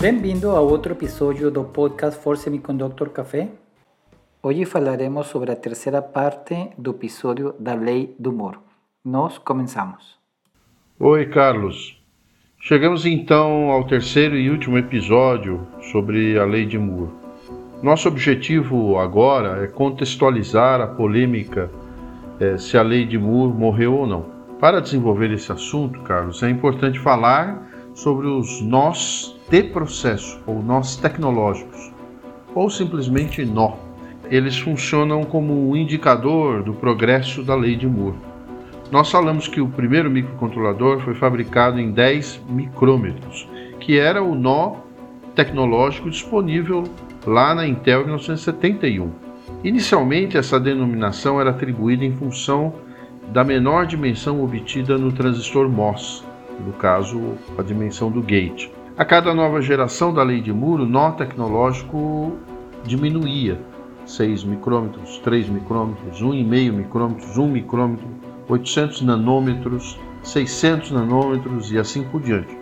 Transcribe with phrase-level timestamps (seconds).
[0.00, 3.50] Bem-vindo a outro episódio do podcast For Semiconductor Café.
[4.42, 8.56] Hoje falaremos sobre a terceira parte do episódio da Lei do Moore.
[9.04, 10.18] Nós começamos.
[10.98, 12.02] Oi, Carlos.
[12.58, 17.12] Chegamos então ao terceiro e último episódio sobre a Lei de Moore.
[17.82, 21.70] Nosso objetivo agora é contextualizar a polêmica
[22.40, 24.24] é, se a Lei de Moore morreu ou não.
[24.58, 30.96] Para desenvolver esse assunto, Carlos, é importante falar sobre os nós de processo, ou nós
[30.96, 31.92] tecnológicos,
[32.54, 33.74] ou simplesmente nó.
[34.30, 38.16] Eles funcionam como um indicador do progresso da lei de Moore.
[38.90, 43.48] Nós falamos que o primeiro microcontrolador foi fabricado em 10 micrômetros,
[43.80, 44.76] que era o nó
[45.34, 46.84] tecnológico disponível
[47.26, 49.10] lá na Intel em 1971.
[49.62, 52.72] Inicialmente, essa denominação era atribuída em função
[53.32, 56.24] da menor dimensão obtida no transistor MOS,
[56.60, 58.70] no caso, a dimensão do gate.
[58.96, 62.36] A cada nova geração da lei de Moore, o nó tecnológico
[62.84, 63.58] diminuía.
[64.04, 68.06] 6 micrômetros, 3 micrômetros, 1,5 micrômetros, 1 micrômetro,
[68.48, 72.56] 800 nanômetros, 600 nanômetros e assim por diante.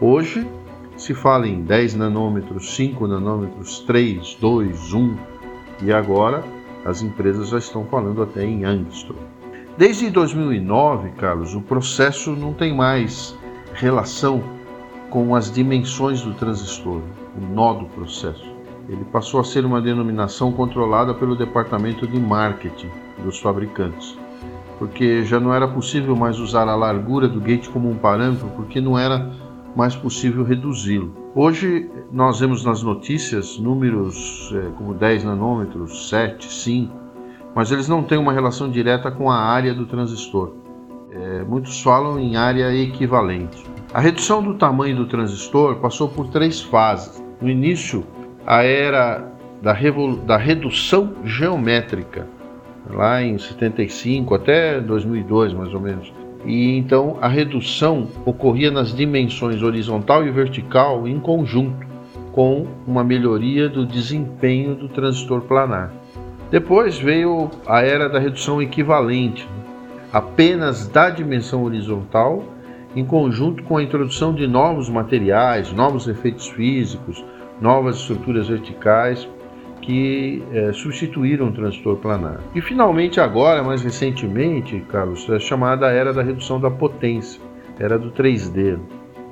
[0.00, 0.46] Hoje
[0.96, 5.16] se fala em 10 nanômetros, 5 nanômetros, 3, 2, 1
[5.82, 6.42] e agora
[6.84, 9.16] as empresas já estão falando até em angstrom.
[9.76, 13.36] Desde 2009, Carlos, o processo não tem mais
[13.74, 14.42] relação
[15.10, 17.00] com as dimensões do transistor,
[17.36, 18.54] o nó do processo.
[18.88, 22.90] Ele passou a ser uma denominação controlada pelo departamento de marketing
[23.22, 24.16] dos fabricantes,
[24.78, 28.80] porque já não era possível mais usar a largura do gate como um parâmetro, porque
[28.80, 29.30] não era
[29.74, 31.12] mais possível reduzi-lo.
[31.34, 36.94] Hoje nós vemos nas notícias números é, como 10 nanômetros, 7, 5,
[37.54, 40.63] mas eles não têm uma relação direta com a área do transistor.
[41.14, 43.64] É, muitos falam em área equivalente.
[43.92, 47.22] A redução do tamanho do transistor passou por três fases.
[47.40, 48.04] No início,
[48.44, 49.72] a era da,
[50.26, 52.26] da redução geométrica,
[52.90, 56.12] lá em 75 até 2002 mais ou menos.
[56.44, 61.86] E então a redução ocorria nas dimensões horizontal e vertical em conjunto,
[62.32, 65.92] com uma melhoria do desempenho do transistor planar.
[66.50, 69.48] Depois veio a era da redução equivalente,
[70.14, 72.44] apenas da dimensão horizontal,
[72.94, 77.24] em conjunto com a introdução de novos materiais, novos efeitos físicos,
[77.60, 79.28] novas estruturas verticais
[79.82, 82.38] que é, substituíram o transistor planar.
[82.54, 87.40] E finalmente agora, mais recentemente, Carlos, é chamada era da redução da potência,
[87.80, 88.78] era do 3D.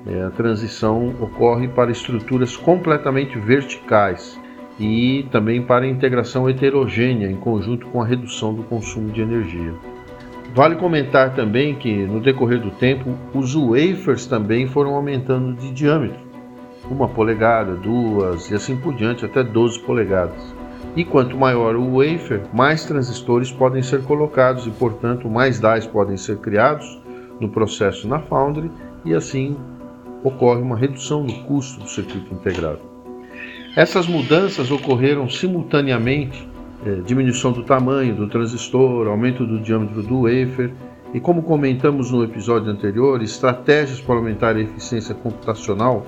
[0.05, 4.39] É, a transição ocorre para estruturas completamente verticais,
[4.81, 9.73] e também para integração heterogênea em conjunto com a redução do consumo de energia.
[10.55, 16.21] Vale comentar também que no decorrer do tempo os wafers também foram aumentando de diâmetro,
[16.91, 20.55] uma polegada, duas e assim por diante até 12 polegadas.
[20.95, 26.19] E quanto maior o wafer, mais transistores podem ser colocados e, portanto, mais DAIs podem
[26.19, 27.01] ser criados
[27.41, 28.71] no processo na foundry
[29.07, 29.57] e assim
[30.23, 32.81] ocorre uma redução do custo do circuito integrado.
[33.75, 36.47] Essas mudanças ocorreram simultaneamente,
[36.85, 40.73] é, diminuição do tamanho do transistor, aumento do diâmetro do wafer
[41.15, 46.07] e, como comentamos no episódio anterior, estratégias para aumentar a eficiência computacional,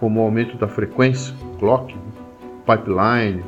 [0.00, 1.94] como o aumento da frequência, clock,
[2.66, 3.42] pipeline,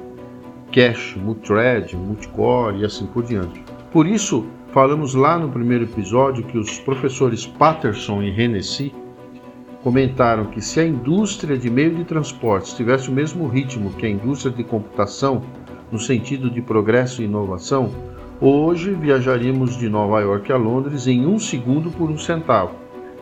[0.72, 3.62] cache, multithread, multicore e assim por diante.
[3.92, 8.94] Por isso, falamos lá no primeiro episódio que os professores Patterson e Hennessy
[9.82, 14.10] comentaram que se a indústria de meio de transporte tivesse o mesmo ritmo que a
[14.10, 15.42] indústria de computação,
[15.90, 17.90] no sentido de progresso e inovação,
[18.40, 22.74] hoje viajaríamos de Nova York a Londres em um segundo por um centavo.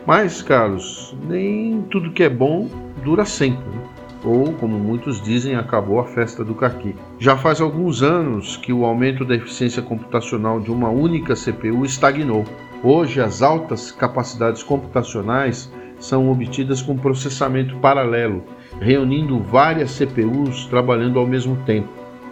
[0.05, 2.67] Mas, Carlos, nem tudo que é bom
[3.03, 3.65] dura sempre.
[3.69, 3.83] Né?
[4.23, 6.95] Ou, como muitos dizem, acabou a festa do caqui.
[7.19, 12.43] Já faz alguns anos que o aumento da eficiência computacional de uma única CPU estagnou.
[12.83, 18.43] Hoje, as altas capacidades computacionais são obtidas com processamento paralelo,
[18.79, 21.89] reunindo várias CPUs trabalhando ao mesmo tempo.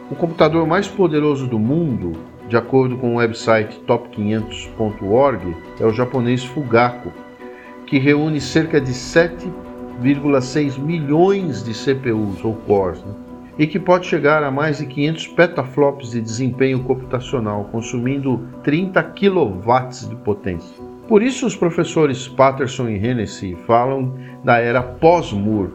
[0.09, 2.13] O computador mais poderoso do mundo,
[2.48, 7.12] de acordo com o website top500.org, é o japonês Fugaku,
[7.86, 13.13] que reúne cerca de 7,6 milhões de CPUs ou cores, né?
[13.59, 20.07] e que pode chegar a mais de 500 petaflops de desempenho computacional, consumindo 30 kW
[20.10, 20.77] de potência.
[21.10, 25.71] Por isso, os professores Patterson e Hennessy falam da era pós-Moore,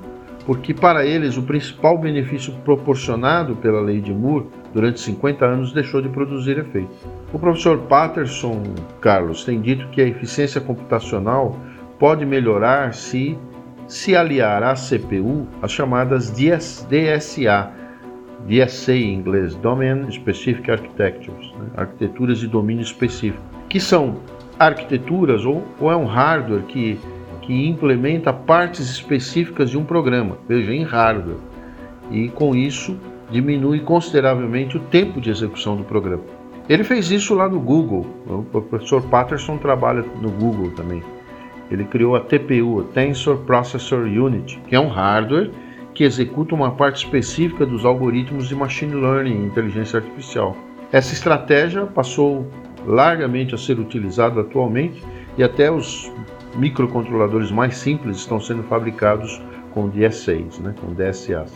[0.46, 6.02] porque para eles o principal benefício proporcionado pela lei de Moore durante 50 anos deixou
[6.02, 6.90] de produzir efeito.
[7.32, 8.62] O professor Patterson,
[9.00, 11.56] Carlos, tem dito que a eficiência computacional
[11.98, 13.38] pode melhorar se
[13.86, 17.70] se aliar à CPU as chamadas DSA,
[18.46, 21.66] DSA em inglês, Domain Specific Architectures, né?
[21.76, 24.16] arquiteturas de domínio específico, que são
[24.58, 26.98] arquiteturas ou, ou é um hardware que,
[27.42, 31.36] que implementa partes específicas de um programa, veja, em hardware,
[32.10, 32.96] e com isso
[33.30, 36.22] diminui consideravelmente o tempo de execução do programa.
[36.68, 41.02] Ele fez isso lá no Google, o professor Patterson trabalha no Google também.
[41.70, 45.50] Ele criou a TPU, Tensor Processor Unit, que é um hardware
[45.94, 50.56] que executa uma parte específica dos algoritmos de machine learning inteligência artificial.
[50.92, 52.46] Essa estratégia passou
[52.86, 55.02] largamente a ser utilizada atualmente
[55.36, 56.12] e até os
[56.56, 59.40] microcontroladores mais simples estão sendo fabricados
[59.72, 61.52] com DSAs, né, com DSAs.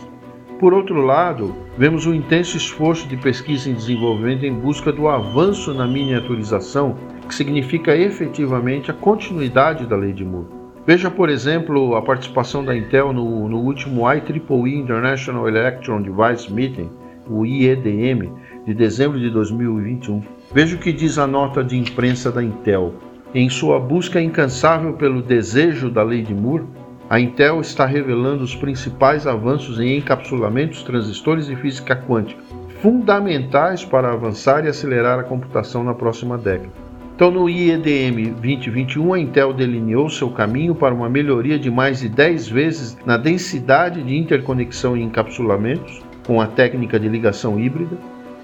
[0.59, 5.71] Por outro lado, vemos um intenso esforço de pesquisa e desenvolvimento em busca do avanço
[5.71, 6.97] na miniaturização,
[7.27, 10.47] que significa efetivamente a continuidade da lei de Moore.
[10.87, 16.89] Veja, por exemplo, a participação da Intel no, no último IEEE International Electron Device Meeting,
[17.29, 18.31] o IEDM,
[18.65, 20.23] de dezembro de 2021.
[20.51, 22.93] Veja o que diz a nota de imprensa da Intel.
[23.37, 26.65] Em sua busca incansável pelo desejo da lei de Moore,
[27.07, 32.41] a Intel está revelando os principais avanços em encapsulamentos, transistores e física quântica,
[32.81, 36.73] fundamentais para avançar e acelerar a computação na próxima década.
[37.15, 42.09] Então, no IEDM 2021, a Intel delineou seu caminho para uma melhoria de mais de
[42.09, 47.97] 10 vezes na densidade de interconexão e encapsulamentos, com a técnica de ligação híbrida,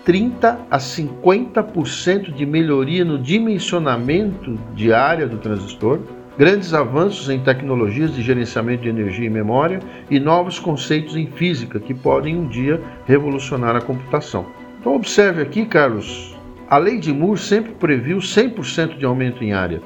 [0.05, 5.99] 30 a 50% de melhoria no dimensionamento de área do transistor,
[6.37, 9.79] grandes avanços em tecnologias de gerenciamento de energia e memória
[10.09, 14.45] e novos conceitos em física que podem um dia revolucionar a computação.
[14.79, 16.35] Então, observe aqui, Carlos,
[16.69, 19.81] a lei de Moore sempre previu 100% de aumento em área,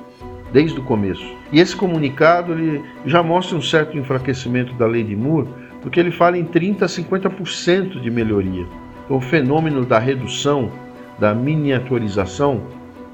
[0.52, 1.36] desde o começo.
[1.52, 5.48] E esse comunicado ele já mostra um certo enfraquecimento da lei de Moore,
[5.82, 8.66] porque ele fala em 30 a 50% de melhoria.
[9.10, 10.70] O fenômeno da redução,
[11.18, 12.62] da miniaturização,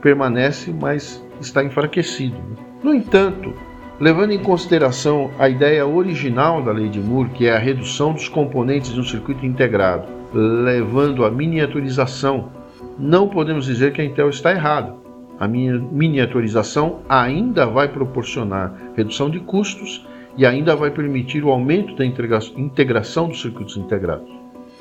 [0.01, 2.38] permanece, mas está enfraquecido.
[2.84, 3.54] No entanto,
[4.00, 8.28] levando em consideração a ideia original da lei de Moore, que é a redução dos
[8.28, 12.50] componentes de um circuito integrado, levando à miniaturização,
[12.98, 14.96] não podemos dizer que a Intel está errada.
[15.39, 22.04] A miniaturização ainda vai proporcionar redução de custos e ainda vai permitir o aumento da
[22.04, 24.32] integração dos circuitos integrados.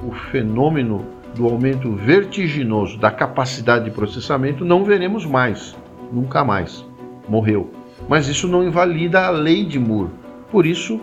[0.07, 1.05] O fenômeno
[1.35, 5.77] do aumento vertiginoso da capacidade de processamento não veremos mais,
[6.13, 6.85] nunca mais.
[7.29, 7.71] Morreu.
[8.09, 10.11] Mas isso não invalida a lei de Moore.
[10.51, 11.01] Por isso,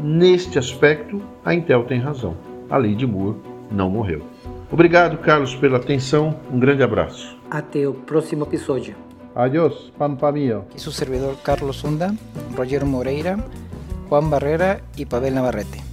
[0.00, 2.36] neste aspecto, a Intel tem razão.
[2.70, 3.36] A lei de Moore
[3.70, 4.22] não morreu.
[4.70, 6.38] Obrigado, Carlos, pela atenção.
[6.50, 7.38] Um grande abraço.
[7.50, 8.94] Até o próximo episódio.
[9.34, 10.64] Adiós, pampa mío.
[10.70, 12.14] Aqui seu servidor Carlos Sunda,
[12.56, 13.38] Rogério Moreira,
[14.08, 15.87] Juan Barrera e Pavel Navarrete.